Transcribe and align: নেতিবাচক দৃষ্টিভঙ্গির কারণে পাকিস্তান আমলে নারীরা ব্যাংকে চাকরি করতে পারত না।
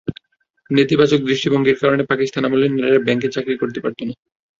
নেতিবাচক 0.69 1.19
দৃষ্টিভঙ্গির 1.23 1.81
কারণে 1.81 2.03
পাকিস্তান 2.05 2.43
আমলে 2.47 2.65
নারীরা 2.71 3.05
ব্যাংকে 3.05 3.27
চাকরি 3.35 3.55
করতে 3.57 3.79
পারত 3.83 3.99
না। 4.01 4.13